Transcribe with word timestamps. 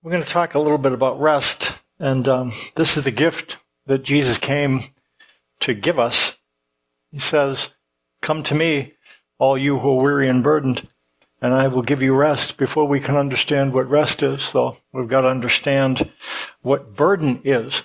We're 0.00 0.12
going 0.12 0.22
to 0.22 0.30
talk 0.30 0.54
a 0.54 0.60
little 0.60 0.78
bit 0.78 0.92
about 0.92 1.20
rest, 1.20 1.82
and 1.98 2.28
um, 2.28 2.52
this 2.76 2.96
is 2.96 3.02
the 3.02 3.10
gift 3.10 3.56
that 3.86 4.04
Jesus 4.04 4.38
came 4.38 4.82
to 5.58 5.74
give 5.74 5.98
us. 5.98 6.36
He 7.10 7.18
says, 7.18 7.70
Come 8.22 8.44
to 8.44 8.54
me, 8.54 8.94
all 9.40 9.58
you 9.58 9.80
who 9.80 9.98
are 9.98 10.02
weary 10.02 10.28
and 10.28 10.44
burdened, 10.44 10.86
and 11.42 11.52
I 11.52 11.66
will 11.66 11.82
give 11.82 12.00
you 12.00 12.14
rest. 12.14 12.58
Before 12.58 12.86
we 12.86 13.00
can 13.00 13.16
understand 13.16 13.74
what 13.74 13.90
rest 13.90 14.22
is, 14.22 14.52
though, 14.52 14.76
we've 14.92 15.08
got 15.08 15.22
to 15.22 15.28
understand 15.28 16.08
what 16.62 16.94
burden 16.94 17.42
is. 17.44 17.82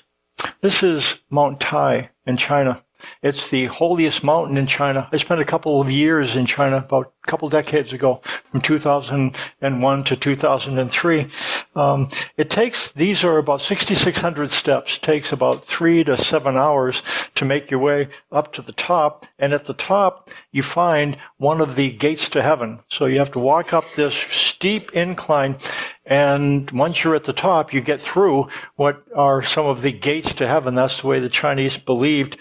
This 0.62 0.84
is 0.84 1.18
Mount 1.32 1.60
Tai 1.60 2.12
in 2.28 2.38
China. 2.38 2.86
It's 3.24 3.48
the 3.48 3.66
holiest 3.66 4.24
mountain 4.24 4.58
in 4.58 4.68
China. 4.68 5.10
I 5.12 5.18
spent 5.18 5.42
a 5.42 5.46
couple 5.46 5.82
of 5.82 5.90
years 5.90 6.36
in 6.36 6.46
China 6.46 6.78
about 6.78 7.12
couple 7.26 7.50
decades 7.50 7.94
ago, 7.94 8.22
from 8.52 8.62
2001 8.62 10.04
to 10.04 10.16
2003. 10.16 11.32
Um, 11.76 12.10
it 12.38 12.50
takes, 12.50 12.92
these 12.92 13.24
are 13.24 13.38
about 13.38 13.62
6,600 13.62 14.52
steps, 14.52 14.98
takes 14.98 15.32
about 15.32 15.66
three 15.66 16.04
to 16.04 16.18
seven 16.18 16.58
hours 16.58 17.02
to 17.36 17.46
make 17.46 17.72
your 17.72 17.80
way 17.80 18.10
up 18.32 18.54
to 18.54 18.62
the 18.62 18.74
top. 18.74 19.26
And 19.40 19.54
at 19.54 19.66
the 19.66 19.74
top, 19.74 20.30
you 20.52 20.64
find 20.64 21.18
one 21.38 21.62
of 21.62 21.76
the 21.76 21.92
gates 21.92 22.30
to 22.30 22.42
heaven. 22.42 22.80
So 22.90 23.06
you 23.06 23.20
have 23.20 23.32
to 23.32 23.40
walk 23.40 23.74
up 23.74 23.86
this 23.96 24.14
steep 24.14 24.92
incline 24.94 25.58
and 26.06 26.70
once 26.72 27.04
you're 27.04 27.16
at 27.16 27.24
the 27.24 27.34
top, 27.34 27.74
you 27.74 27.80
get 27.80 28.02
through 28.02 28.48
what 28.76 29.04
are 29.16 29.42
some 29.42 29.66
of 29.66 29.82
the 29.82 29.92
gates 29.92 30.34
to 30.34 30.48
heaven. 30.48 30.76
That's 30.76 31.02
the 31.02 31.08
way 31.08 31.20
the 31.20 31.30
Chinese 31.30 31.78
believed. 31.78 32.38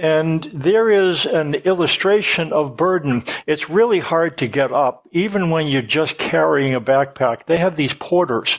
And 0.00 0.50
there 0.52 0.90
is 0.90 1.26
an 1.26 1.54
illustration 1.54 2.52
of 2.52 2.76
burden. 2.76 3.24
It's 3.46 3.70
really 3.70 3.98
hard 3.98 4.38
to 4.38 4.48
get 4.48 4.72
up, 4.72 5.08
even 5.12 5.50
when 5.50 5.66
you're 5.66 5.82
just 5.82 6.18
carrying 6.18 6.74
a 6.74 6.80
backpack. 6.80 7.46
They 7.46 7.58
have 7.58 7.76
these 7.76 7.94
porters, 7.94 8.58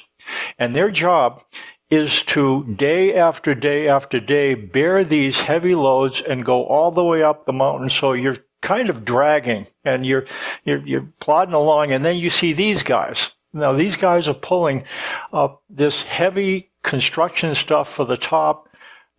and 0.58 0.76
their 0.76 0.92
job 0.92 1.44
is 1.90 2.22
to 2.24 2.66
day 2.66 3.16
after 3.16 3.56
day 3.56 3.88
after 3.88 4.20
day 4.20 4.54
bear 4.56 5.04
these 5.04 5.40
heavy 5.40 5.74
loads 5.74 6.22
and 6.22 6.44
go 6.44 6.66
all 6.66 6.92
the 6.92 7.04
way 7.04 7.24
up 7.24 7.46
the 7.46 7.54
mountain. 7.54 7.90
So 7.90 8.14
you're 8.14 8.38
kind 8.62 8.90
of 8.90 9.06
dragging 9.06 9.68
and 9.86 10.06
you're, 10.06 10.26
you're, 10.66 10.86
you're 10.86 11.08
plodding 11.20 11.54
along. 11.54 11.92
And 11.92 12.04
then 12.04 12.18
you 12.18 12.30
see 12.30 12.54
these 12.54 12.84
guys. 12.84 13.32
Now 13.54 13.74
these 13.74 13.96
guys 13.96 14.28
are 14.28 14.34
pulling 14.34 14.84
up 15.32 15.64
this 15.70 16.04
heavy 16.04 16.72
construction 16.84 17.56
stuff 17.56 17.94
for 17.94 18.06
the 18.06 18.18
top. 18.18 18.68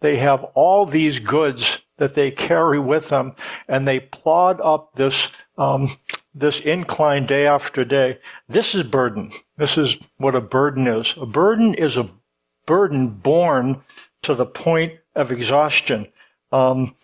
They 0.01 0.19
have 0.19 0.45
all 0.55 0.85
these 0.85 1.19
goods 1.19 1.81
that 1.99 2.15
they 2.15 2.31
carry 2.31 2.81
with 2.81 3.11
them, 3.11 3.35
and 3.69 3.87
they 3.87 4.01
plod 4.01 4.61
up 4.61 4.95
this 4.95 5.29
um, 5.57 5.89
this 6.35 6.61
incline 6.61 7.27
day 7.27 7.47
after 7.47 7.85
day. 7.85 8.19
This 8.49 8.75
is 8.75 8.85
burden. 8.85 9.31
This 9.57 9.77
is 9.77 9.99
what 10.17 10.35
a 10.35 10.41
burden 10.41 10.87
is. 10.87 11.15
A 11.17 11.27
burden 11.27 11.75
is 11.75 11.97
a 11.97 12.09
burden 12.67 13.09
borne 13.09 13.83
to 14.23 14.35
the 14.35 14.47
point 14.47 14.95
of 15.15 15.33
exhaustion. 15.33 16.07
Um, 16.53 16.95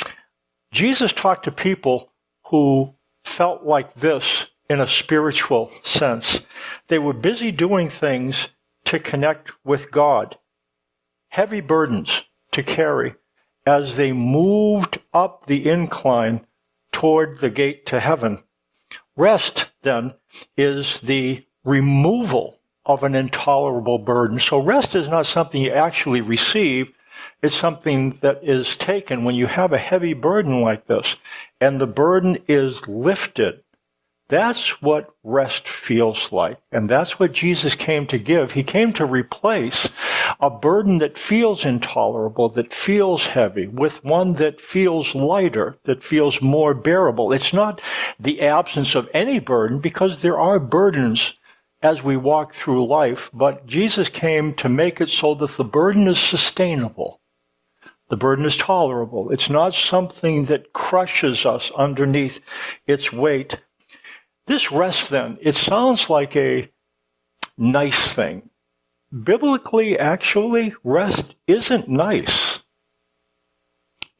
Jesus 0.73 1.13
talked 1.13 1.45
to 1.45 1.53
people 1.53 2.13
who 2.47 2.95
felt 3.25 3.65
like 3.65 3.95
this 3.95 4.47
in 4.69 4.81
a 4.81 4.89
spiritual 4.89 5.71
sense. 5.83 6.41
They 6.89 6.99
were 6.99 7.13
busy 7.13 7.51
doing 7.51 7.89
things 7.89 8.49
to 8.85 8.99
connect 8.99 9.51
with 9.65 9.91
God, 9.91 10.39
heavy 11.29 11.61
burdens 11.61 12.23
to 12.53 12.63
carry 12.63 13.15
as 13.67 13.97
they 13.97 14.13
moved 14.13 15.01
up 15.13 15.47
the 15.47 15.69
incline 15.69 16.47
toward 16.93 17.41
the 17.41 17.51
gate 17.51 17.87
to 17.87 18.01
heaven. 18.01 18.43
Rest, 19.17 19.71
then, 19.83 20.15
is 20.57 21.01
the 21.01 21.45
removal 21.65 22.59
of 22.87 23.03
an 23.03 23.15
intolerable 23.15 23.99
burden. 23.99 24.39
So 24.39 24.59
rest 24.59 24.95
is 24.95 25.09
not 25.09 25.27
something 25.27 25.63
you 25.63 25.71
actually 25.73 26.21
receive. 26.21 26.89
It's 27.43 27.55
something 27.55 28.19
that 28.21 28.41
is 28.43 28.77
taken 28.77 29.25
when 29.25 29.35
you 29.35 29.47
have 29.47 29.73
a 29.73 29.79
heavy 29.79 30.15
burden 30.15 30.61
like 30.61 30.87
this 30.87 31.17
and 31.61 31.81
the 31.81 31.87
burden 31.87 32.39
is 32.47 32.87
lifted 32.87 33.64
that's 34.29 34.81
what 34.81 35.15
rest 35.23 35.69
feels 35.69 36.33
like. 36.33 36.59
And 36.73 36.89
that's 36.89 37.19
what 37.19 37.33
Jesus 37.33 37.75
came 37.75 38.07
to 38.07 38.19
give. 38.19 38.53
He 38.53 38.63
came 38.63 38.93
to 38.95 39.05
replace 39.05 39.91
a 40.41 40.49
burden 40.49 40.99
that 40.99 41.19
feels 41.19 41.65
intolerable, 41.65 42.49
that 42.51 42.73
feels 42.73 43.27
heavy, 43.27 43.67
with 43.67 44.03
one 44.03 44.35
that 44.35 44.61
feels 44.61 45.15
lighter, 45.15 45.77
that 45.85 46.03
feels 46.03 46.41
more 46.41 46.73
bearable. 46.73 47.33
It's 47.33 47.53
not 47.53 47.83
the 48.19 48.41
absence 48.41 48.95
of 48.95 49.09
any 49.13 49.41
burden 49.41 49.79
because 49.79 50.23
there 50.23 50.39
are 50.39 50.59
burdens 50.59 51.35
as 51.83 52.03
we 52.03 52.17
walk 52.17 52.55
through 52.55 52.87
life, 52.87 53.29
but 53.35 53.67
Jesus 53.67 54.09
came 54.09 54.55
to 54.55 54.71
make 54.71 55.03
it 55.03 55.11
so 55.11 55.35
that 55.35 55.51
the 55.59 55.65
burden 55.65 56.09
is 56.09 56.19
sustainable. 56.19 57.21
The 58.09 58.17
burden 58.17 58.47
is 58.47 58.57
tolerable. 58.57 59.31
It's 59.31 59.51
not 59.51 59.75
something 59.75 60.47
that 60.47 60.73
crushes 60.73 61.45
us 61.45 61.71
underneath 61.77 62.41
its 62.87 63.13
weight 63.13 63.59
this 64.47 64.71
rest, 64.71 65.11
then, 65.11 65.39
it 65.41 65.55
sounds 65.55 66.11
like 66.11 66.37
a 66.37 66.71
nice 67.57 68.13
thing. 68.13 68.51
Biblically, 69.11 69.99
actually, 69.99 70.75
rest 70.83 71.35
isn't 71.47 71.89
nice. 71.89 72.61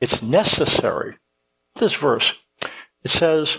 It's 0.01 0.23
necessary. 0.23 1.19
This 1.75 1.95
verse, 1.95 2.35
it 3.03 3.11
says, 3.11 3.59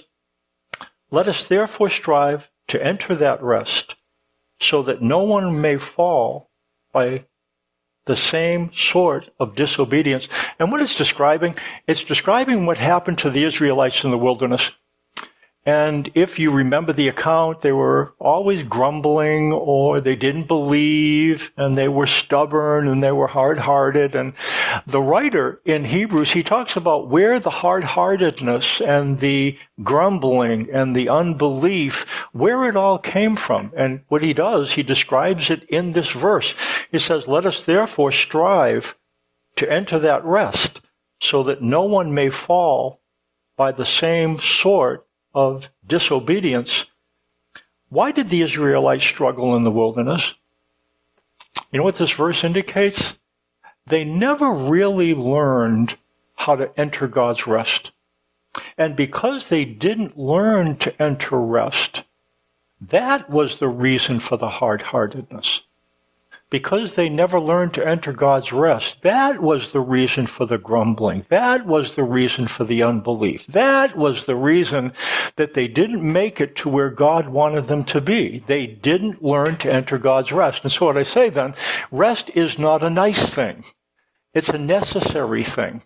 Let 1.12 1.28
us 1.28 1.48
therefore 1.48 1.90
strive 1.90 2.50
to 2.68 2.84
enter 2.84 3.16
that 3.16 3.44
rest, 3.44 3.96
so 4.60 4.82
that 4.84 5.02
no 5.02 5.20
one 5.20 5.62
may 5.62 5.78
fall 5.78 6.50
by 6.92 7.26
the 8.06 8.16
same 8.16 8.72
sort 8.74 9.30
of 9.40 9.56
disobedience. 9.56 10.28
And 10.58 10.72
what 10.72 10.82
it's 10.82 10.96
describing, 10.96 11.56
it's 11.88 12.04
describing 12.04 12.66
what 12.66 12.78
happened 12.78 13.18
to 13.20 13.30
the 13.30 13.44
Israelites 13.44 14.04
in 14.04 14.12
the 14.12 14.18
wilderness 14.18 14.72
and 15.66 16.12
if 16.14 16.38
you 16.38 16.52
remember 16.52 16.94
the 16.94 17.08
account, 17.08 17.62
they 17.62 17.72
were 17.72 18.14
always 18.20 18.62
grumbling 18.62 19.52
or 19.52 20.00
they 20.00 20.16
didn't 20.16 20.48
believe 20.48 21.52
and 21.58 21.76
they 21.76 21.88
were 21.88 22.06
stubborn 22.06 22.88
and 22.88 23.02
they 23.02 23.12
were 23.12 23.26
hard 23.26 23.58
hearted. 23.58 24.14
And 24.14 24.34
the 24.86 25.02
writer 25.02 25.62
in 25.66 25.86
Hebrews, 25.86 26.34
he 26.34 26.44
talks 26.44 26.76
about 26.76 27.10
where 27.10 27.40
the 27.40 27.50
hard 27.50 27.84
heartedness 27.84 28.80
and 28.80 29.20
the 29.20 29.58
grumbling 29.82 30.70
and 30.72 30.96
the 30.96 31.10
unbelief, 31.10 32.04
where 32.32 32.66
it 32.66 32.78
all 32.78 33.00
came 33.00 33.36
from. 33.36 33.74
And 33.76 34.02
what 34.08 34.22
he 34.22 34.34
does, 34.34 34.74
he 34.74 34.84
describes 34.84 35.50
it 35.50 35.64
in 35.64 35.94
this 35.94 36.12
verse. 36.12 36.54
He 36.92 37.00
says, 37.00 37.28
Let 37.28 37.48
us 37.48 37.64
therefore 37.64 38.12
strive 38.12 38.96
to 39.56 39.72
enter 39.72 39.98
that 39.98 40.24
rest 40.24 40.82
so 41.20 41.42
that 41.42 41.64
no 41.64 41.84
one 41.84 42.14
may 42.14 42.30
fall 42.30 43.02
by 43.58 43.72
the 43.72 43.86
same 43.86 44.38
sort 44.38 45.05
of 45.36 45.70
disobedience. 45.86 46.86
Why 47.90 48.12
did 48.12 48.30
the 48.30 48.42
Israelites 48.42 49.06
struggle 49.06 49.56
in 49.56 49.64
the 49.64 49.72
wilderness? 49.72 50.34
You 51.72 51.80
know 51.80 51.84
what 51.84 51.96
this 51.96 52.12
verse 52.12 52.44
indicates? 52.44 53.18
They 53.86 54.04
never 54.04 54.52
really 54.52 55.14
learned 55.14 55.98
how 56.36 56.56
to 56.56 56.72
enter 56.80 57.08
God's 57.08 57.46
rest. 57.46 57.92
And 58.78 58.96
because 58.96 59.50
they 59.50 59.66
didn't 59.66 60.18
learn 60.18 60.78
to 60.78 61.02
enter 61.02 61.40
rest, 61.40 62.04
that 62.82 63.30
was 63.30 63.60
the 63.60 63.68
reason 63.68 64.20
for 64.20 64.38
the 64.38 64.50
hard 64.50 64.82
heartedness 64.82 65.62
because 66.50 66.94
they 66.94 67.10
never 67.10 67.40
learned 67.40 67.74
to 67.74 67.88
enter 67.88 68.14
God's 68.14 68.52
rest. 68.52 69.02
That 69.02 69.42
was 69.42 69.72
the 69.72 69.82
reason 69.82 70.28
for 70.28 70.46
the 70.46 70.58
grumbling. 70.58 71.26
That 71.30 71.66
was 71.66 71.96
the 71.96 72.04
reason 72.04 72.48
for 72.48 72.64
the 72.64 72.84
unbelief. 72.84 73.48
That 73.48 73.98
was 73.98 74.26
the 74.26 74.36
reason 74.36 74.94
that 75.38 75.56
they 75.56 75.68
didn't 75.68 76.04
make 76.04 76.40
it 76.40 76.56
to 76.58 76.70
where 76.70 76.92
God 76.92 77.30
wanted 77.30 77.68
them 77.68 77.84
to 77.86 78.00
be. 78.00 78.44
They 78.46 78.68
didn't 78.68 79.24
learn 79.24 79.58
to 79.58 79.74
enter 79.74 79.98
God's 79.98 80.32
rest. 80.32 80.64
And 80.64 80.72
so 80.72 80.86
what 80.86 80.98
I 80.98 81.04
say 81.04 81.30
then, 81.30 81.56
rest 81.92 82.30
is 82.36 82.60
not 82.60 82.84
a 82.84 82.90
nice 82.90 83.30
thing. 83.30 83.66
It's 84.34 84.50
a 84.50 84.60
necessary 84.60 85.44
thing. 85.44 85.82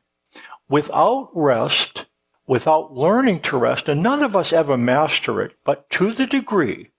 Without 0.67 1.29
rest, 1.33 2.05
without 2.45 2.93
learning 2.93 3.39
to 3.41 3.57
rest, 3.57 3.87
and 3.87 4.03
none 4.03 4.23
of 4.23 4.35
us 4.35 4.51
ever 4.51 4.77
master 4.77 5.41
it, 5.41 5.53
but 5.63 5.89
to 5.91 6.11
the 6.11 6.25
degree 6.25 6.89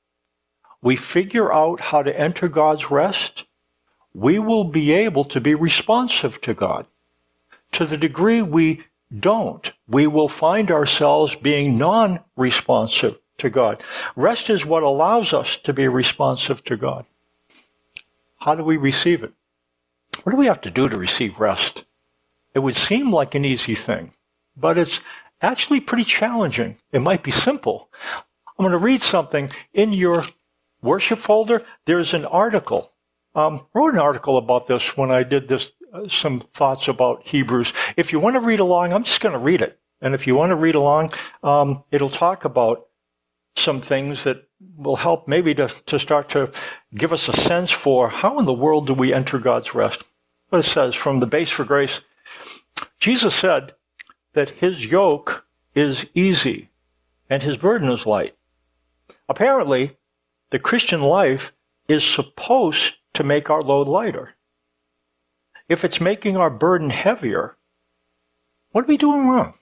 we 0.83 0.97
figure 0.97 1.53
out 1.53 1.81
how 1.81 2.03
to 2.03 2.19
enter 2.19 2.49
God's 2.49 2.91
rest, 2.91 3.45
we 4.15 4.39
will 4.39 4.65
be 4.65 4.93
able 4.93 5.25
to 5.25 5.41
be 5.41 5.55
responsive 5.55 6.41
to 6.43 6.55
God. 6.55 6.87
To 7.73 7.87
the 7.87 7.97
degree 7.97 8.43
we 8.43 8.85
don't, 9.17 9.71
we 9.89 10.07
will 10.07 10.29
find 10.29 10.71
ourselves 10.71 11.35
being 11.37 11.79
non 11.79 12.21
responsive 12.37 13.19
to 13.39 13.51
God. 13.51 13.83
Rest 14.17 14.51
is 14.51 14.67
what 14.67 14.83
allows 14.83 15.33
us 15.33 15.57
to 15.65 15.73
be 15.73 15.89
responsive 15.89 16.65
to 16.65 16.77
God. 16.77 17.05
How 18.39 18.55
do 18.55 18.65
we 18.65 18.77
receive 18.77 19.23
it? 19.23 19.33
What 20.23 20.33
do 20.33 20.39
we 20.39 20.47
have 20.47 20.61
to 20.63 20.71
do 20.71 20.89
to 20.89 20.99
receive 20.99 21.39
rest? 21.39 21.85
It 22.55 22.61
would 22.61 22.77
seem 22.77 23.13
like 23.13 23.35
an 23.35 23.45
easy 23.45 23.75
thing, 23.75 24.13
but 24.57 24.77
it's 24.77 25.01
actually 25.41 25.81
pretty 25.81 26.05
challenging. 26.05 26.77
It 26.93 27.01
might 27.01 27.23
be 27.23 27.31
simple. 27.31 27.89
I'm 28.59 28.65
going 28.65 28.73
to 28.73 28.79
read 28.79 29.03
something 29.03 29.51
in 29.73 29.93
your 29.93 30.25
worship 30.83 31.19
folder. 31.19 31.65
There's 31.87 32.13
an 32.13 32.25
article 32.25 32.90
um, 33.35 33.67
wrote 33.75 33.95
an 33.95 34.01
article 34.01 34.39
about 34.39 34.67
this 34.67 34.97
when 34.97 35.11
I 35.11 35.23
did 35.23 35.49
this, 35.49 35.73
uh, 35.93 36.09
some 36.09 36.41
thoughts 36.41 36.89
about 36.89 37.27
Hebrews. 37.27 37.73
If 37.97 38.13
you 38.13 38.21
want 38.21 38.35
to 38.35 38.41
read 38.41 38.61
along, 38.61 38.93
I'm 38.93 39.05
just 39.05 39.21
going 39.21 39.33
to 39.33 39.39
read 39.39 39.63
it. 39.63 39.79
And 40.01 40.15
if 40.15 40.27
you 40.27 40.35
want 40.35 40.51
to 40.51 40.57
read 40.57 40.75
along, 40.75 41.13
um, 41.43 41.85
it'll 41.91 42.11
talk 42.11 42.45
about 42.45 42.87
some 43.57 43.81
things 43.81 44.25
that 44.25 44.49
will 44.77 44.97
help 44.97 45.29
maybe 45.29 45.55
to, 45.55 45.69
to 45.87 45.99
start 45.99 46.29
to 46.31 46.51
give 46.95 47.13
us 47.13 47.29
a 47.29 47.33
sense 47.33 47.71
for 47.71 48.09
how 48.09 48.39
in 48.39 48.47
the 48.47 48.53
world 48.53 48.87
do 48.87 48.95
we 48.95 49.13
enter 49.13 49.39
God's 49.39 49.75
rest. 49.75 50.05
But 50.51 50.61
it 50.61 50.69
says 50.69 50.95
from 50.95 51.21
the 51.21 51.27
base 51.27 51.51
for 51.51 51.65
grace, 51.65 52.01
Jesus 52.99 53.35
said 53.35 53.75
that 54.33 54.51
his 54.51 54.87
yoke 54.87 55.45
is 55.75 56.07
easy 56.15 56.71
and 57.29 57.43
his 57.43 57.57
burden 57.57 57.91
is 57.91 58.07
light. 58.07 58.37
Apparently, 59.29 59.97
the 60.51 60.59
Christian 60.59 61.03
life 61.03 61.53
is 61.89 62.05
supposed 62.05 62.95
to 63.21 63.25
make 63.25 63.51
our 63.51 63.61
load 63.61 63.87
lighter. 63.87 64.31
If 65.69 65.85
it's 65.85 66.01
making 66.01 66.39
our 66.39 66.49
burden 66.49 66.89
heavier, 66.89 67.59
what 68.73 68.85
are 68.85 68.89
we 68.89 68.97
doing 68.97 69.29
wrong? 69.29 69.53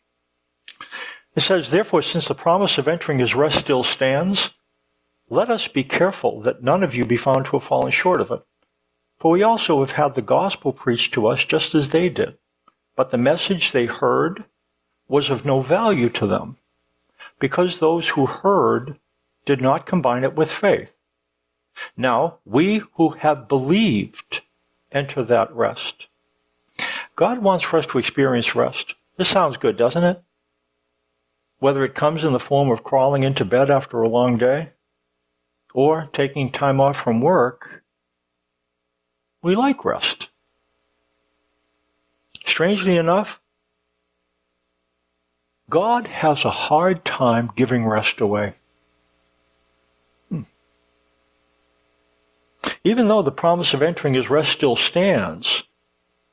It 1.35 1.41
says, 1.41 1.71
Therefore, 1.71 2.03
since 2.03 2.29
the 2.29 2.37
promise 2.37 2.79
of 2.79 2.87
entering 2.87 3.19
his 3.19 3.35
rest 3.35 3.59
still 3.59 3.83
stands, 3.83 4.51
let 5.29 5.51
us 5.51 5.67
be 5.67 5.83
careful 5.83 6.41
that 6.43 6.63
none 6.63 6.85
of 6.85 6.95
you 6.95 7.05
be 7.05 7.17
found 7.17 7.47
to 7.47 7.51
have 7.53 7.65
fallen 7.65 7.91
short 7.91 8.21
of 8.21 8.31
it. 8.31 8.43
For 9.19 9.33
we 9.33 9.43
also 9.43 9.81
have 9.81 9.93
had 9.93 10.15
the 10.15 10.23
gospel 10.23 10.73
preached 10.73 11.13
to 11.15 11.27
us 11.27 11.45
just 11.45 11.75
as 11.75 11.91
they 11.91 12.09
did. 12.09 12.39
But 12.95 13.11
the 13.11 13.19
message 13.19 13.73
they 13.73 13.87
heard 13.87 14.45
was 15.09 15.31
of 15.31 15.45
no 15.45 15.63
value 15.63 16.11
to 16.11 16.29
them, 16.29 16.59
because 17.41 17.81
those 17.81 18.11
who 18.11 18.27
heard 18.27 19.01
did 19.45 19.61
not 19.61 19.85
combine 19.85 20.23
it 20.23 20.37
with 20.37 20.53
faith. 20.53 20.91
Now, 21.97 22.39
we 22.45 22.83
who 22.95 23.11
have 23.11 23.49
believed 23.49 24.43
enter 24.93 25.25
that 25.25 25.53
rest. 25.55 26.07
God 27.17 27.39
wants 27.39 27.65
for 27.65 27.79
us 27.79 27.87
to 27.87 27.99
experience 27.99 28.55
rest. 28.55 28.95
This 29.17 29.29
sounds 29.29 29.57
good, 29.57 29.77
doesn't 29.77 30.05
it? 30.05 30.23
whether 31.59 31.85
it 31.85 31.95
comes 31.95 32.25
in 32.25 32.33
the 32.33 32.41
form 32.41 32.71
of 32.71 32.85
crawling 32.85 33.23
into 33.23 33.45
bed 33.45 33.71
after 33.71 34.01
a 34.01 34.09
long 34.09 34.39
day 34.39 34.71
or 35.75 36.07
taking 36.13 36.51
time 36.51 36.81
off 36.81 36.97
from 36.97 37.21
work, 37.21 37.83
we 39.43 39.55
like 39.55 39.85
rest. 39.85 40.29
Strangely 42.45 42.97
enough, 42.97 43.41
God 45.69 46.07
has 46.07 46.45
a 46.45 46.51
hard 46.51 47.05
time 47.05 47.51
giving 47.55 47.85
rest 47.85 48.21
away. 48.21 48.55
Even 52.85 53.09
though 53.09 53.23
the 53.23 53.31
promise 53.31 53.75
of 53.75 53.83
entering 53.83 54.15
his 54.15 54.31
rest 54.31 54.51
still 54.51 54.77
stands, 54.77 55.65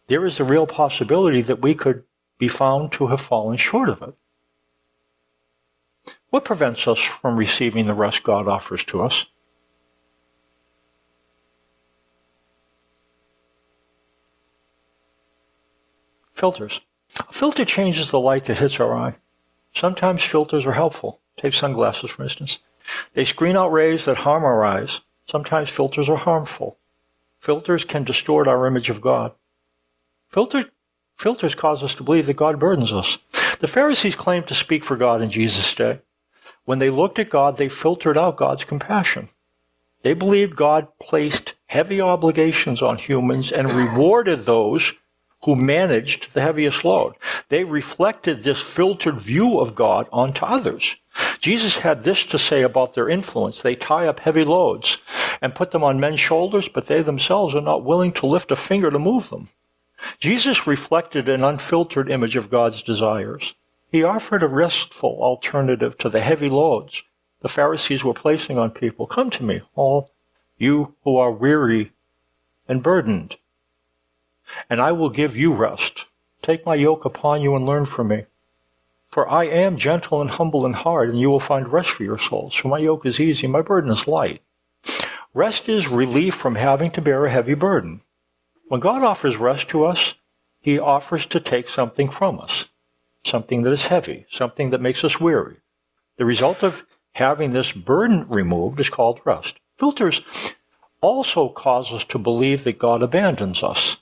there 0.08 0.26
is 0.26 0.38
the 0.38 0.44
real 0.44 0.68
possibility 0.68 1.42
that 1.42 1.62
we 1.62 1.74
could 1.74 2.04
be 2.38 2.48
found 2.48 2.92
to 2.92 3.08
have 3.08 3.22
fallen 3.22 3.58
short 3.58 3.90
of 3.90 4.02
it. 4.02 4.14
What 6.30 6.46
prevents 6.46 6.88
us 6.88 7.00
from 7.00 7.38
receiving 7.38 7.88
the 7.88 7.94
rest 7.94 8.24
God 8.24 8.48
offers 8.48 8.84
to 8.86 9.02
us? 9.02 9.26
Filters. 16.34 16.82
A 17.20 17.32
filter 17.32 17.64
changes 17.64 18.12
the 18.12 18.20
light 18.20 18.44
that 18.46 18.58
hits 18.58 18.80
our 18.80 18.94
eye. 18.94 19.16
Sometimes 19.74 20.22
filters 20.22 20.66
are 20.66 20.74
helpful. 20.74 21.22
Take 21.38 21.54
sunglasses, 21.54 22.12
for 22.12 22.24
instance. 22.24 22.60
They 23.14 23.26
screen 23.26 23.56
out 23.56 23.72
rays 23.72 24.06
that 24.06 24.18
harm 24.18 24.44
our 24.44 24.64
eyes. 24.64 25.00
Sometimes 25.30 25.70
filters 25.70 26.10
are 26.10 26.18
harmful. 26.18 26.78
Filters 27.40 27.84
can 27.84 28.04
distort 28.04 28.48
our 28.48 28.68
image 28.68 28.90
of 28.90 29.02
God. 29.02 29.32
Filter, 30.30 30.66
filters 31.18 31.56
cause 31.56 31.84
us 31.84 31.96
to 31.96 32.04
believe 32.04 32.26
that 32.28 32.36
God 32.36 32.60
burdens 32.60 32.92
us. 32.92 33.18
The 33.60 33.68
Pharisees 33.68 34.16
claimed 34.16 34.48
to 34.48 34.56
speak 34.56 34.84
for 34.84 34.96
God 34.96 35.22
in 35.22 35.30
Jesus' 35.30 35.74
day. 35.74 36.00
When 36.66 36.80
they 36.80 36.90
looked 36.90 37.20
at 37.20 37.30
God, 37.30 37.58
they 37.58 37.70
filtered 37.70 38.18
out 38.18 38.38
God's 38.38 38.64
compassion. 38.64 39.30
They 40.02 40.14
believed 40.14 40.56
God 40.56 40.88
placed 41.00 41.54
heavy 41.68 42.02
obligations 42.02 42.82
on 42.82 42.98
humans 42.98 43.52
and 43.52 43.72
rewarded 43.72 44.46
those 44.46 44.94
who 45.44 45.56
managed 45.56 46.34
the 46.34 46.42
heaviest 46.42 46.84
load. 46.84 47.14
They 47.50 47.64
reflected 47.64 48.44
this 48.44 48.62
filtered 48.62 49.20
view 49.20 49.60
of 49.60 49.76
God 49.76 50.08
onto 50.12 50.46
others. 50.46 50.96
Jesus 51.46 51.78
had 51.78 52.04
this 52.04 52.26
to 52.26 52.40
say 52.40 52.64
about 52.64 52.96
their 52.96 53.08
influence. 53.08 53.62
They 53.62 53.76
tie 53.76 54.08
up 54.08 54.20
heavy 54.22 54.44
loads 54.44 54.98
and 55.44 55.54
put 55.54 55.70
them 55.70 55.84
on 55.84 56.00
men's 56.00 56.20
shoulders, 56.20 56.68
but 56.68 56.88
they 56.88 57.04
themselves 57.04 57.54
are 57.54 57.62
not 57.62 57.86
willing 57.86 58.14
to 58.14 58.26
lift 58.26 58.50
a 58.50 58.56
finger 58.56 58.90
to 58.90 58.98
move 58.98 59.30
them. 59.30 59.50
Jesus 60.18 60.66
reflected 60.66 61.30
an 61.30 61.44
unfiltered 61.44 62.10
image 62.10 62.36
of 62.36 62.50
God's 62.50 62.82
desires. 62.82 63.54
He 63.92 64.02
offered 64.02 64.42
a 64.42 64.48
restful 64.48 65.20
alternative 65.22 66.00
to 66.00 66.10
the 66.10 66.22
heavy 66.22 66.50
loads 66.50 67.04
the 67.44 67.48
Pharisees 67.48 68.04
were 68.04 68.16
placing 68.16 68.58
on 68.58 68.72
people. 68.72 69.06
Come 69.06 69.30
to 69.30 69.44
me, 69.44 69.62
all 69.76 70.10
you 70.58 70.96
who 71.04 71.16
are 71.18 71.32
weary 71.32 71.92
and 72.68 72.82
burdened, 72.82 73.36
and 74.68 74.82
I 74.82 74.94
will 74.94 75.12
give 75.12 75.38
you 75.38 75.54
rest. 75.54 76.06
Take 76.42 76.66
my 76.66 76.74
yoke 76.74 77.06
upon 77.06 77.44
you 77.44 77.56
and 77.56 77.68
learn 77.68 77.86
from 77.86 78.08
me. 78.08 78.24
For 79.16 79.30
I 79.30 79.46
am 79.46 79.78
gentle 79.78 80.20
and 80.20 80.30
humble 80.30 80.66
in 80.66 80.74
heart, 80.74 81.08
and 81.08 81.18
you 81.18 81.30
will 81.30 81.40
find 81.40 81.72
rest 81.72 81.90
for 81.90 82.04
your 82.04 82.20
souls. 82.20 82.54
For 82.54 82.68
my 82.68 82.80
yoke 82.80 83.06
is 83.06 83.18
easy, 83.18 83.48
my 83.48 83.62
burden 83.62 83.90
is 83.90 84.10
light. 84.10 84.42
Rest 85.34 85.70
is 85.70 85.88
relief 85.88 86.36
from 86.36 86.56
having 86.56 86.92
to 86.92 87.02
bear 87.02 87.26
a 87.26 87.32
heavy 87.32 87.54
burden. 87.54 88.02
When 88.68 88.82
God 88.82 89.04
offers 89.04 89.38
rest 89.38 89.70
to 89.70 89.86
us, 89.86 90.16
He 90.60 90.78
offers 90.78 91.26
to 91.28 91.40
take 91.40 91.70
something 91.70 92.10
from 92.10 92.42
us 92.42 92.66
something 93.24 93.62
that 93.62 93.72
is 93.72 93.86
heavy, 93.86 94.26
something 94.30 94.72
that 94.72 94.82
makes 94.82 95.02
us 95.06 95.18
weary. 95.18 95.62
The 96.18 96.26
result 96.26 96.62
of 96.62 96.84
having 97.14 97.54
this 97.54 97.72
burden 97.72 98.28
removed 98.28 98.82
is 98.82 98.90
called 98.90 99.22
rest. 99.24 99.62
Filters 99.78 100.20
also 101.00 101.48
cause 101.48 101.94
us 101.94 102.04
to 102.10 102.20
believe 102.20 102.66
that 102.66 102.80
God 102.80 103.02
abandons 103.02 103.64
us. 103.64 103.96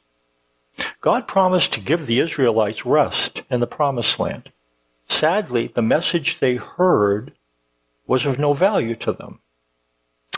God 1.02 1.28
promised 1.28 1.72
to 1.74 1.82
give 1.82 2.08
the 2.08 2.20
Israelites 2.20 2.84
rest 2.84 3.44
in 3.52 3.60
the 3.60 3.68
promised 3.68 4.20
land. 4.20 4.50
Sadly, 5.14 5.68
the 5.68 5.84
message 5.84 6.40
they 6.40 6.56
heard 6.56 7.34
was 8.08 8.26
of 8.26 8.40
no 8.40 8.54
value 8.54 8.96
to 8.96 9.14
them. 9.14 9.40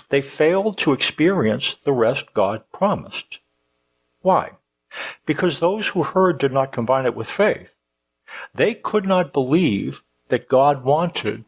They 0.10 0.22
failed 0.22 0.78
to 0.80 0.92
experience 0.92 1.78
the 1.86 1.94
rest 1.94 2.34
God 2.34 2.64
promised. 2.74 3.40
Why? 4.22 4.52
Because 5.26 5.60
those 5.60 5.88
who 5.88 6.04
heard 6.04 6.38
did 6.38 6.52
not 6.52 6.74
combine 6.74 7.06
it 7.06 7.16
with 7.16 7.30
faith. 7.30 7.70
They 8.54 8.74
could 8.74 9.06
not 9.06 9.32
believe 9.34 10.02
that 10.28 10.50
God 10.50 10.84
wanted 10.84 11.46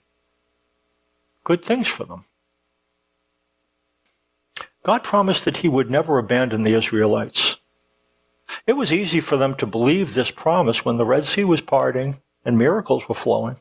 good 1.43 1.63
things 1.63 1.87
for 1.87 2.05
them. 2.05 2.23
God 4.83 5.03
promised 5.03 5.43
that 5.43 5.57
he 5.57 5.67
would 5.67 5.91
never 5.91 6.17
abandon 6.17 6.63
the 6.63 6.75
Israelites. 6.75 7.57
It 8.65 8.73
was 8.73 8.93
easy 8.93 9.19
for 9.19 9.35
them 9.35 9.53
to 9.55 9.65
believe 9.65 10.13
this 10.13 10.31
promise 10.31 10.85
when 10.85 10.95
the 10.95 11.05
Red 11.05 11.25
Sea 11.25 11.43
was 11.43 11.59
parting 11.59 12.21
and 12.47 12.57
miracles 12.57 13.09
were 13.09 13.13
flowing. 13.13 13.57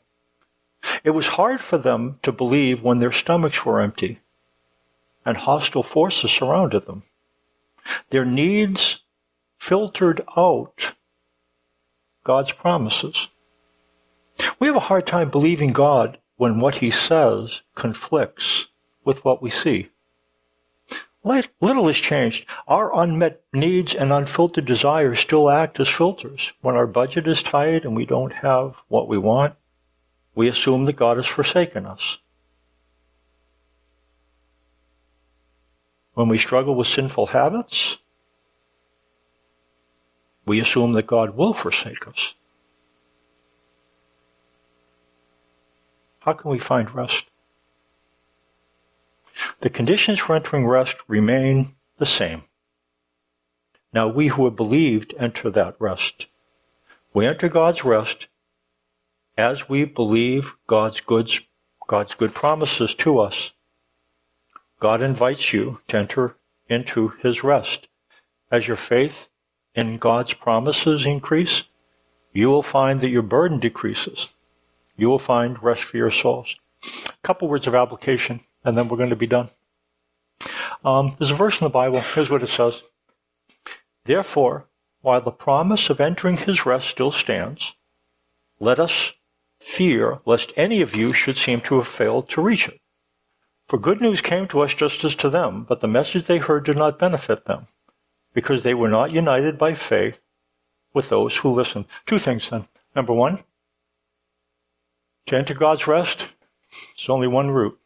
It 1.02 1.11
was 1.11 1.26
hard 1.26 1.61
for 1.61 1.76
them 1.76 2.21
to 2.23 2.31
believe 2.31 2.83
when 2.83 3.00
their 3.00 3.11
stomachs 3.11 3.64
were 3.64 3.81
empty 3.81 4.21
and 5.25 5.37
hostile 5.37 5.83
forces 5.83 6.31
surrounded 6.31 6.87
them. 6.87 7.02
Their 8.11 8.25
needs 8.25 9.00
filtered 9.59 10.23
out 10.37 10.93
God's 12.23 12.52
promises. 12.52 13.26
We 14.61 14.69
have 14.69 14.76
a 14.76 14.81
hard 14.88 15.05
time 15.05 15.31
believing 15.31 15.73
God 15.73 16.19
when 16.37 16.61
what 16.61 16.76
he 16.76 16.93
says 16.93 17.62
conflicts 17.75 18.66
with 19.05 19.25
what 19.25 19.43
we 19.43 19.50
see. 19.50 19.88
Little 21.26 21.88
has 21.88 21.97
changed. 21.97 22.47
Our 22.68 22.95
unmet 22.97 23.42
needs 23.52 23.95
and 23.97 24.12
unfiltered 24.12 24.64
desires 24.64 25.18
still 25.18 25.50
act 25.50 25.80
as 25.80 25.88
filters. 25.88 26.52
When 26.61 26.76
our 26.76 26.87
budget 26.87 27.26
is 27.26 27.42
tight 27.42 27.85
and 27.85 27.97
we 27.97 28.06
don't 28.06 28.33
have 28.33 28.76
what 28.87 29.09
we 29.09 29.18
want, 29.18 29.54
we 30.37 30.47
assume 30.47 30.85
that 30.85 30.95
God 30.95 31.16
has 31.16 31.26
forsaken 31.26 31.85
us. 31.85 32.18
When 36.14 36.28
we 36.28 36.38
struggle 36.38 36.76
with 36.76 36.87
sinful 36.87 37.26
habits, 37.26 37.99
we 40.47 40.61
assume 40.61 40.92
that 40.92 41.09
God 41.09 41.37
will 41.37 41.52
forsake 41.52 42.06
us. 42.06 42.35
How 46.21 46.35
can 46.35 46.52
we 46.52 46.61
find 46.61 46.95
rest? 46.95 47.25
The 49.60 49.70
conditions 49.70 50.18
for 50.18 50.36
entering 50.36 50.66
rest 50.66 50.96
remain 51.08 51.75
the 51.98 52.06
same. 52.06 52.42
Now 53.92 54.08
we 54.08 54.28
who 54.28 54.44
have 54.44 54.56
believed 54.56 55.14
enter 55.18 55.50
that 55.50 55.76
rest. 55.78 56.26
We 57.14 57.26
enter 57.26 57.48
God's 57.48 57.84
rest 57.84 58.26
as 59.38 59.68
we 59.68 59.84
believe 59.84 60.54
God's 60.66 61.00
goods, 61.00 61.40
God's 61.86 62.14
good 62.14 62.34
promises 62.34 62.94
to 62.96 63.18
us. 63.18 63.52
God 64.80 65.00
invites 65.00 65.52
you 65.52 65.80
to 65.88 65.96
enter 65.96 66.36
into 66.68 67.08
his 67.08 67.42
rest. 67.42 67.88
As 68.50 68.66
your 68.66 68.76
faith 68.76 69.28
in 69.75 69.98
God's 69.98 70.34
promises 70.34 71.06
increase, 71.06 71.62
you 72.32 72.48
will 72.48 72.62
find 72.62 73.00
that 73.00 73.08
your 73.08 73.22
burden 73.22 73.60
decreases. 73.60 74.34
You 74.96 75.08
will 75.08 75.18
find 75.18 75.62
rest 75.62 75.84
for 75.84 75.96
your 75.96 76.10
souls. 76.10 76.56
A 76.84 77.12
couple 77.22 77.48
words 77.48 77.66
of 77.66 77.75
application, 77.75 78.40
and 78.66 78.76
then 78.76 78.88
we're 78.88 78.99
going 78.99 79.11
to 79.11 79.16
be 79.16 79.26
done. 79.26 79.49
Um, 80.85 81.16
there's 81.18 81.30
a 81.30 81.35
verse 81.35 81.61
in 81.61 81.64
the 81.64 81.70
Bible. 81.70 82.00
Here's 82.00 82.28
what 82.28 82.42
it 82.42 82.49
says. 82.49 82.82
Therefore, 84.04 84.66
while 85.00 85.20
the 85.20 85.30
promise 85.30 85.88
of 85.88 86.00
entering 86.00 86.37
his 86.37 86.66
rest 86.66 86.88
still 86.88 87.12
stands, 87.12 87.73
let 88.61 88.78
us 88.78 89.12
fear 89.58 90.18
lest 90.26 90.52
any 90.56 90.82
of 90.82 90.94
you 90.94 91.12
should 91.12 91.37
seem 91.37 91.61
to 91.62 91.76
have 91.76 91.88
failed 91.88 92.28
to 92.30 92.42
reach 92.42 92.68
it. 92.68 92.80
For 93.68 93.78
good 93.78 94.00
news 94.00 94.20
came 94.20 94.46
to 94.49 94.61
us 94.61 94.75
just 94.75 95.02
as 95.04 95.14
to 95.16 95.30
them, 95.30 95.64
but 95.68 95.80
the 95.80 95.88
message 95.88 96.26
they 96.26 96.38
heard 96.38 96.64
did 96.64 96.76
not 96.76 96.99
benefit 96.99 97.46
them, 97.46 97.66
because 98.32 98.62
they 98.62 98.75
were 98.75 98.88
not 98.88 99.12
united 99.12 99.58
by 99.58 99.75
faith 99.75 100.18
with 100.94 101.08
those 101.08 101.37
who 101.37 101.52
listened. 101.52 101.87
Two 102.06 102.18
things 102.18 102.50
then. 102.50 102.68
Number 102.94 103.12
one, 103.12 103.40
to 105.26 105.37
enter 105.37 105.54
God's 105.54 105.87
rest, 105.87 106.18
there's 106.96 107.08
only 107.08 107.26
one 107.26 107.50
route. 107.50 107.78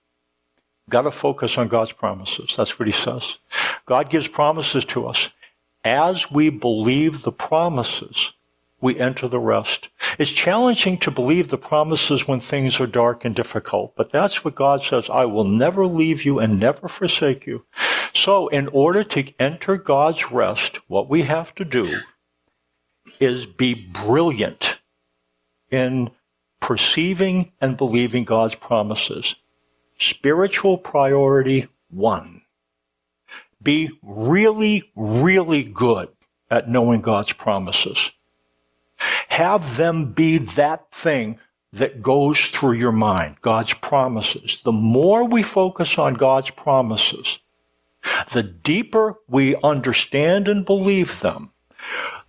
Got 0.91 1.03
to 1.03 1.11
focus 1.11 1.57
on 1.57 1.69
God's 1.69 1.93
promises. 1.93 2.55
That's 2.57 2.79
what 2.79 2.87
he 2.87 2.93
says. 2.93 3.39
God 3.87 4.11
gives 4.11 4.29
promises 4.29 4.85
to 4.87 5.07
us. 5.07 5.31
As 5.85 6.31
we 6.31 6.51
believe 6.51 7.23
the 7.23 7.33
promises, 7.33 8.33
we 8.81 8.99
enter 8.99 9.29
the 9.29 9.39
rest. 9.39 9.89
It's 10.19 10.31
challenging 10.31 10.99
to 10.99 11.11
believe 11.11 11.49
the 11.49 11.59
promises 11.59 12.27
when 12.27 12.41
things 12.41 12.81
are 12.81 12.87
dark 12.87 13.25
and 13.25 13.35
difficult, 13.35 13.95
but 13.97 14.11
that's 14.11 14.45
what 14.45 14.55
God 14.55 14.83
says. 14.83 15.09
I 15.09 15.27
will 15.27 15.45
never 15.45 15.87
leave 15.87 16.25
you 16.25 16.39
and 16.39 16.59
never 16.59 16.89
forsake 16.89 17.47
you. 17.47 17.65
So 18.15 18.49
in 18.49 18.69
order 18.69 19.05
to 19.05 19.33
enter 19.39 19.77
God's 19.77 20.31
rest, 20.33 20.79
what 20.89 21.09
we 21.09 21.23
have 21.23 21.55
to 21.55 21.65
do 21.65 22.01
is 23.21 23.47
be 23.47 23.75
brilliant 23.75 24.81
in 25.71 26.11
perceiving 26.61 27.53
and 27.61 27.77
believing 27.77 28.25
God's 28.25 28.55
promises. 28.55 29.37
Spiritual 30.01 30.79
priority 30.79 31.69
one. 31.91 32.43
Be 33.63 33.91
really, 34.03 34.91
really 34.97 35.63
good 35.63 36.09
at 36.51 36.69
knowing 36.69 37.03
God's 37.03 37.35
promises. 37.35 38.11
Have 39.29 39.77
them 39.77 40.13
be 40.13 40.39
that 40.39 40.91
thing 40.91 41.39
that 41.73 42.03
goes 42.03 42.41
through 42.47 42.73
your 42.73 42.93
mind, 42.93 43.37
God's 43.43 43.75
promises. 43.75 44.59
The 44.65 44.73
more 44.73 45.25
we 45.25 45.43
focus 45.43 45.99
on 45.99 46.15
God's 46.15 46.51
promises, 46.51 47.39
the 48.33 48.43
deeper 48.43 49.17
we 49.29 49.55
understand 49.63 50.49
and 50.49 50.65
believe 50.65 51.21
them, 51.21 51.53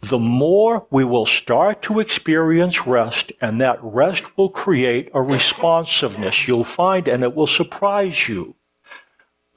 the 0.02 0.20
more 0.20 0.88
we 0.90 1.04
will 1.04 1.26
start 1.26 1.82
to 1.84 2.00
experience 2.00 2.88
rest, 2.88 3.32
and 3.40 3.62
that 3.62 3.80
rest 3.82 4.38
will 4.38 4.50
create 4.50 5.10
a 5.14 5.22
responsiveness 5.22 6.48
you'll 6.48 6.64
find, 6.64 7.08
and 7.08 7.24
it 7.24 7.36
will 7.36 7.48
surprise 7.48 8.28
you 8.28 8.56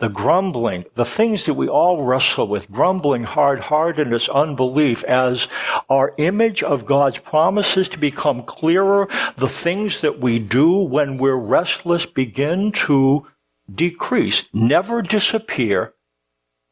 the 0.01 0.09
grumbling, 0.09 0.85
the 0.97 1.05
things 1.05 1.47
that 1.47 1.55
we 1.55 1.69
all 1.69 2.05
wrestle 2.05 2.49
with, 2.49 2.71
grumbling, 2.71 3.25
hard 3.25 3.61
heartedness, 3.61 4.29
unbelief, 4.29 5.05
as 5.05 5.49
our 5.89 6.13
image 6.19 6.63
of 6.63 6.85
God's 6.85 7.19
promises 7.19 7.89
to 7.91 7.99
become 7.99 8.43
clearer, 8.43 9.09
the 9.37 9.49
things 9.49 10.01
that 10.01 10.21
we 10.21 10.39
do 10.39 10.73
when 10.73 11.17
we're 11.17 11.37
restless 11.37 12.07
begin 12.07 12.73
to 12.73 13.27
decrease, 13.73 14.43
never 14.53 15.01
disappear. 15.01 15.95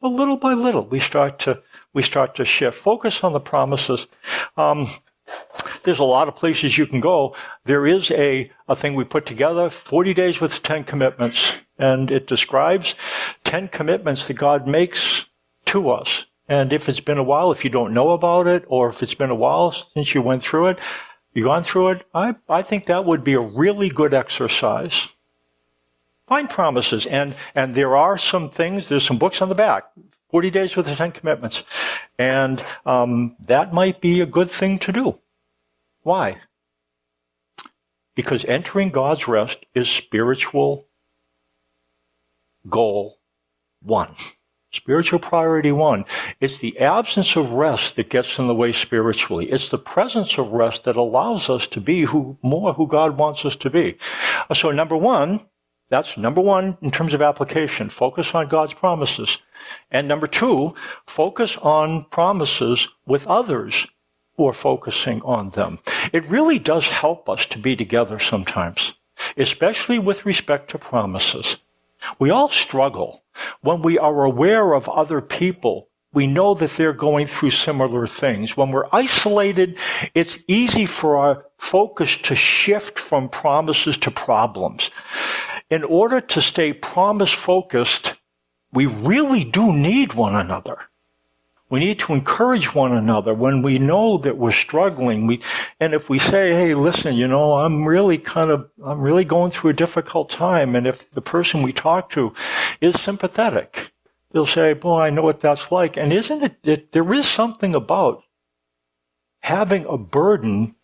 But 0.03 0.11
little 0.11 0.35
by 0.35 0.51
little, 0.51 0.85
we 0.85 0.99
start 0.99 1.39
to 1.39 1.63
we 1.93 2.03
start 2.03 2.35
to 2.35 2.43
shift. 2.43 2.77
Focus 2.77 3.23
on 3.23 3.31
the 3.31 3.39
promises. 3.39 4.05
Um, 4.57 4.85
there's 5.83 5.99
a 5.99 6.03
lot 6.03 6.27
of 6.27 6.35
places 6.35 6.77
you 6.77 6.85
can 6.85 6.99
go. 6.99 7.37
There 7.63 7.87
is 7.87 8.11
a, 8.11 8.51
a 8.67 8.75
thing 8.75 8.95
we 8.95 9.05
put 9.05 9.25
together, 9.25 9.69
40 9.69 10.13
days 10.13 10.41
with 10.41 10.61
10 10.61 10.83
commitments, 10.83 11.53
and 11.79 12.11
it 12.11 12.27
describes 12.27 12.95
10 13.45 13.69
commitments 13.69 14.27
that 14.27 14.33
God 14.33 14.67
makes 14.67 15.27
to 15.67 15.89
us. 15.89 16.25
And 16.49 16.73
if 16.73 16.89
it's 16.89 16.99
been 16.99 17.17
a 17.17 17.23
while, 17.23 17.53
if 17.53 17.63
you 17.63 17.69
don't 17.69 17.93
know 17.93 18.09
about 18.09 18.45
it, 18.45 18.65
or 18.67 18.89
if 18.89 19.01
it's 19.01 19.13
been 19.13 19.29
a 19.29 19.35
while 19.35 19.71
since 19.71 20.13
you 20.13 20.21
went 20.21 20.41
through 20.41 20.67
it, 20.67 20.79
you 21.33 21.45
gone 21.45 21.63
through 21.63 21.91
it, 21.91 22.05
I, 22.13 22.35
I 22.49 22.61
think 22.61 22.87
that 22.87 23.05
would 23.05 23.23
be 23.23 23.35
a 23.35 23.39
really 23.39 23.87
good 23.87 24.13
exercise. 24.13 25.15
Find 26.33 26.49
promises, 26.49 27.05
and, 27.05 27.35
and 27.53 27.75
there 27.75 27.95
are 27.95 28.17
some 28.17 28.49
things, 28.49 28.89
there's 28.89 29.05
some 29.05 29.19
books 29.19 29.39
on 29.39 29.49
the 29.49 29.53
back. 29.53 29.83
40 30.31 30.49
days 30.49 30.75
with 30.75 30.87
the 30.87 30.95
10 30.95 31.11
commitments. 31.11 31.61
And 32.17 32.65
um, 32.87 33.35
that 33.45 33.71
might 33.71 34.01
be 34.01 34.19
a 34.19 34.25
good 34.25 34.49
thing 34.49 34.79
to 34.79 34.91
do. 34.91 35.19
Why? 36.01 36.41
Because 38.15 38.45
entering 38.45 38.89
God's 38.89 39.27
rest 39.27 39.63
is 39.75 39.87
spiritual 39.87 40.87
goal 42.67 43.19
one. 43.83 44.15
Spiritual 44.71 45.19
priority 45.19 45.71
one. 45.71 46.03
It's 46.39 46.57
the 46.57 46.79
absence 46.79 47.35
of 47.35 47.51
rest 47.51 47.95
that 47.95 48.09
gets 48.09 48.39
in 48.39 48.47
the 48.47 48.55
way 48.55 48.71
spiritually. 48.71 49.51
It's 49.51 49.69
the 49.69 49.77
presence 49.77 50.39
of 50.39 50.47
rest 50.47 50.85
that 50.85 50.95
allows 50.95 51.47
us 51.47 51.67
to 51.67 51.79
be 51.79 52.05
who, 52.05 52.39
more 52.41 52.73
who 52.73 52.87
God 52.87 53.17
wants 53.17 53.45
us 53.45 53.55
to 53.57 53.69
be. 53.69 53.99
So 54.51 54.71
number 54.71 54.97
one, 54.97 55.45
that's 55.93 56.17
number 56.17 56.41
one 56.41 56.75
in 56.81 56.89
terms 56.89 57.13
of 57.13 57.21
application. 57.21 57.89
Focus 57.89 58.33
on 58.33 58.49
God's 58.49 58.73
promises. 58.73 59.37
And 59.91 60.07
number 60.07 60.25
two, 60.25 60.73
focus 61.05 61.55
on 61.57 62.05
promises 62.05 62.87
with 63.05 63.27
others 63.27 63.85
who 64.35 64.47
are 64.47 64.53
focusing 64.53 65.21
on 65.21 65.51
them. 65.51 65.77
It 66.11 66.25
really 66.25 66.57
does 66.57 66.87
help 66.87 67.29
us 67.29 67.45
to 67.45 67.59
be 67.59 67.75
together 67.75 68.17
sometimes, 68.17 68.93
especially 69.37 69.99
with 69.99 70.25
respect 70.25 70.71
to 70.71 70.79
promises. 70.79 71.57
We 72.17 72.31
all 72.31 72.49
struggle 72.49 73.23
when 73.61 73.83
we 73.83 73.99
are 73.99 74.23
aware 74.23 74.73
of 74.73 74.89
other 74.89 75.21
people. 75.21 75.89
We 76.11 76.25
know 76.27 76.55
that 76.55 76.71
they're 76.71 76.93
going 76.93 77.27
through 77.27 77.51
similar 77.51 78.07
things. 78.07 78.57
When 78.57 78.71
we're 78.71 78.89
isolated, 78.91 79.77
it's 80.13 80.37
easy 80.47 80.85
for 80.85 81.17
our 81.17 81.45
focus 81.57 82.17
to 82.17 82.35
shift 82.35 82.99
from 82.99 83.29
promises 83.29 83.97
to 83.97 84.11
problems. 84.11 84.91
In 85.73 85.83
order 85.83 86.21
to 86.21 86.39
stay 86.39 86.71
promise 86.71 87.33
focused, 87.33 88.13
we 88.71 88.85
really 88.85 89.43
do 89.43 89.73
need 89.73 90.13
one 90.13 90.35
another. 90.35 90.77
We 91.67 91.79
need 91.79 91.97
to 92.01 92.13
encourage 92.13 92.75
one 92.75 92.95
another 92.95 93.33
when 93.33 93.63
we 93.63 93.79
know 93.79 94.19
that 94.19 94.37
we're 94.37 94.51
struggling. 94.51 95.25
We, 95.25 95.41
and 95.79 95.95
if 95.95 96.09
we 96.09 96.19
say, 96.19 96.51
hey, 96.51 96.75
listen, 96.75 97.15
you 97.15 97.27
know, 97.27 97.55
I'm 97.55 97.85
really 97.85 98.19
kind 98.19 98.51
of, 98.51 98.69
I'm 98.85 99.01
really 99.01 99.25
going 99.25 99.49
through 99.49 99.71
a 99.71 99.81
difficult 99.83 100.29
time. 100.29 100.75
And 100.75 100.85
if 100.85 101.09
the 101.09 101.21
person 101.21 101.63
we 101.63 101.73
talk 101.73 102.11
to 102.11 102.35
is 102.79 103.01
sympathetic, 103.01 103.93
they'll 104.31 104.45
say, 104.45 104.73
boy, 104.73 104.99
I 104.99 105.09
know 105.09 105.23
what 105.23 105.41
that's 105.41 105.71
like. 105.71 105.97
And 105.97 106.13
isn't 106.13 106.43
it, 106.43 106.55
it 106.63 106.91
there 106.91 107.11
is 107.11 107.27
something 107.27 107.73
about 107.73 108.21
having 109.39 109.87
a 109.89 109.97
burden 109.97 110.75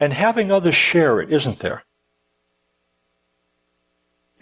and 0.00 0.12
having 0.12 0.50
others 0.50 0.74
share 0.74 1.20
it, 1.20 1.32
isn't 1.32 1.60
there? 1.60 1.84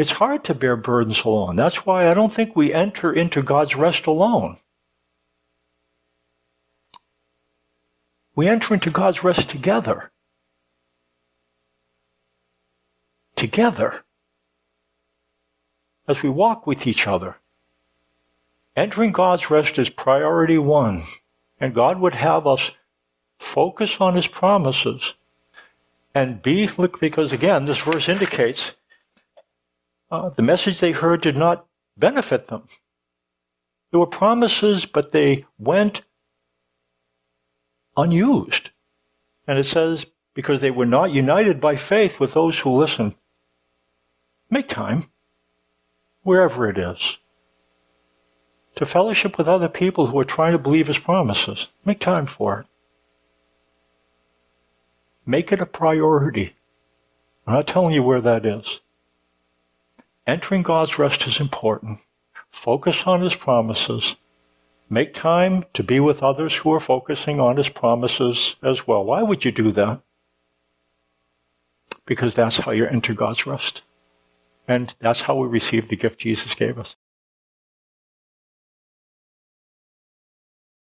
It's 0.00 0.12
hard 0.12 0.44
to 0.44 0.54
bear 0.54 0.76
burdens 0.76 1.24
alone. 1.24 1.56
That's 1.56 1.84
why 1.84 2.10
I 2.10 2.14
don't 2.14 2.32
think 2.32 2.56
we 2.56 2.72
enter 2.72 3.12
into 3.12 3.42
God's 3.42 3.76
rest 3.76 4.06
alone. 4.06 4.56
We 8.34 8.48
enter 8.48 8.72
into 8.72 8.90
God's 8.90 9.22
rest 9.22 9.50
together. 9.50 10.10
Together. 13.36 14.02
As 16.08 16.22
we 16.22 16.30
walk 16.30 16.66
with 16.66 16.86
each 16.86 17.06
other. 17.06 17.36
Entering 18.74 19.12
God's 19.12 19.50
rest 19.50 19.78
is 19.78 19.90
priority 19.90 20.56
one. 20.56 21.02
And 21.60 21.74
God 21.74 22.00
would 22.00 22.14
have 22.14 22.46
us 22.46 22.70
focus 23.38 23.98
on 24.00 24.14
His 24.14 24.28
promises 24.28 25.12
and 26.14 26.40
be, 26.40 26.68
look, 26.78 27.00
because 27.00 27.34
again, 27.34 27.66
this 27.66 27.80
verse 27.80 28.08
indicates 28.08 28.70
uh, 30.10 30.30
the 30.30 30.42
message 30.42 30.80
they 30.80 30.92
heard 30.92 31.20
did 31.20 31.36
not 31.36 31.66
benefit 31.96 32.48
them. 32.48 32.64
There 33.90 34.00
were 34.00 34.06
promises, 34.06 34.86
but 34.86 35.12
they 35.12 35.46
went 35.58 36.02
unused. 37.96 38.70
And 39.46 39.58
it 39.58 39.66
says, 39.66 40.06
because 40.34 40.60
they 40.60 40.70
were 40.70 40.86
not 40.86 41.10
united 41.10 41.60
by 41.60 41.76
faith 41.76 42.20
with 42.20 42.34
those 42.34 42.60
who 42.60 42.70
listen. 42.70 43.14
Make 44.48 44.68
time, 44.68 45.04
wherever 46.22 46.68
it 46.68 46.78
is, 46.78 47.18
to 48.76 48.86
fellowship 48.86 49.36
with 49.36 49.48
other 49.48 49.68
people 49.68 50.06
who 50.06 50.18
are 50.18 50.24
trying 50.24 50.52
to 50.52 50.58
believe 50.58 50.86
his 50.86 50.98
promises. 50.98 51.66
Make 51.84 52.00
time 52.00 52.26
for 52.26 52.60
it. 52.60 52.66
Make 55.26 55.52
it 55.52 55.60
a 55.60 55.66
priority. 55.66 56.54
I'm 57.46 57.54
not 57.54 57.66
telling 57.66 57.94
you 57.94 58.02
where 58.02 58.20
that 58.20 58.46
is. 58.46 58.80
Entering 60.26 60.62
God's 60.62 60.98
rest 60.98 61.26
is 61.26 61.40
important. 61.40 62.00
Focus 62.50 63.04
on 63.06 63.22
his 63.22 63.34
promises. 63.34 64.16
Make 64.88 65.14
time 65.14 65.64
to 65.74 65.82
be 65.82 66.00
with 66.00 66.22
others 66.22 66.56
who 66.56 66.72
are 66.72 66.80
focusing 66.80 67.38
on 67.40 67.56
his 67.56 67.68
promises 67.68 68.56
as 68.62 68.86
well. 68.86 69.04
Why 69.04 69.22
would 69.22 69.44
you 69.44 69.52
do 69.52 69.70
that? 69.72 70.00
Because 72.06 72.34
that's 72.34 72.58
how 72.58 72.72
you 72.72 72.86
enter 72.86 73.14
God's 73.14 73.46
rest. 73.46 73.82
And 74.66 74.94
that's 74.98 75.22
how 75.22 75.36
we 75.36 75.46
receive 75.48 75.88
the 75.88 75.96
gift 75.96 76.20
Jesus 76.20 76.54
gave 76.54 76.78
us. 76.78 76.96